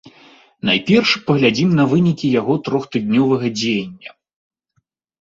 [0.69, 4.11] Найперш паглядзім на вынікі яго трохтыднёвага дзеяння.